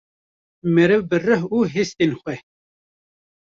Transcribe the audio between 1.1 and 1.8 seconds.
rih û